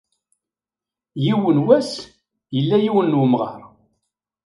[1.23, 1.91] Yiwen wass,
[2.55, 3.59] yella yiwen n wemɣar.